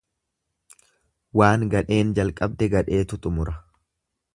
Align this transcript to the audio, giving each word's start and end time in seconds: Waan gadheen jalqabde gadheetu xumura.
Waan 1.41 1.67
gadheen 1.75 2.17
jalqabde 2.21 2.71
gadheetu 2.77 3.23
xumura. 3.25 3.61